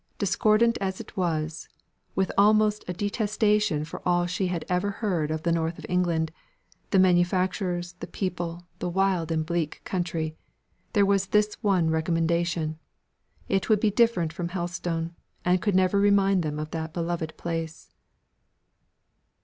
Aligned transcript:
Discordant 0.17 0.79
as 0.81 0.99
it 0.99 1.15
was 1.15 1.69
with 2.15 2.31
almost 2.35 2.83
a 2.87 2.93
detestation 2.93 3.85
for 3.85 4.01
all 4.03 4.25
she 4.25 4.47
had 4.47 4.65
ever 4.67 4.89
heard 4.89 5.29
of 5.29 5.43
the 5.43 5.51
North 5.51 5.77
of 5.77 5.85
England, 5.87 6.31
the 6.89 6.97
manufacturers, 6.97 7.93
the 7.99 8.07
people, 8.07 8.65
the 8.79 8.89
wild 8.89 9.31
and 9.31 9.45
bleak 9.45 9.79
country 9.85 10.35
there 10.93 11.05
was 11.05 11.27
this 11.27 11.55
one 11.61 11.91
recommendation 11.91 12.79
it 13.47 13.69
would 13.69 13.79
be 13.79 13.91
different 13.91 14.31
to 14.31 14.43
Helstone, 14.47 15.11
and 15.45 15.61
could 15.61 15.75
never 15.75 15.99
remind 15.99 16.41
them 16.41 16.57
of 16.57 16.71
that 16.71 16.95
beloved 16.95 17.37
place. 17.37 17.91